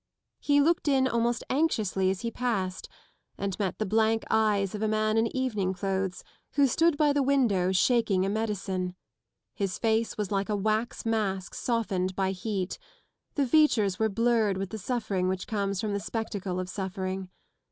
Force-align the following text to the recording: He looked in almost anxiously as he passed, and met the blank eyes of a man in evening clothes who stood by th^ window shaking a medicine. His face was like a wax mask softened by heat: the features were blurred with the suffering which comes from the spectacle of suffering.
He 0.39 0.59
looked 0.61 0.87
in 0.87 1.07
almost 1.07 1.43
anxiously 1.47 2.09
as 2.09 2.21
he 2.21 2.31
passed, 2.31 2.89
and 3.37 3.59
met 3.59 3.77
the 3.77 3.85
blank 3.85 4.23
eyes 4.31 4.73
of 4.73 4.81
a 4.81 4.87
man 4.87 5.15
in 5.15 5.27
evening 5.37 5.75
clothes 5.75 6.23
who 6.53 6.65
stood 6.65 6.97
by 6.97 7.13
th^ 7.13 7.23
window 7.23 7.71
shaking 7.71 8.25
a 8.25 8.27
medicine. 8.29 8.95
His 9.53 9.77
face 9.77 10.17
was 10.17 10.31
like 10.31 10.49
a 10.49 10.55
wax 10.55 11.05
mask 11.05 11.53
softened 11.53 12.15
by 12.15 12.31
heat: 12.31 12.79
the 13.35 13.45
features 13.45 13.99
were 13.99 14.09
blurred 14.09 14.57
with 14.57 14.71
the 14.71 14.79
suffering 14.79 15.27
which 15.27 15.45
comes 15.45 15.79
from 15.79 15.93
the 15.93 15.99
spectacle 15.99 16.59
of 16.59 16.67
suffering. 16.67 17.29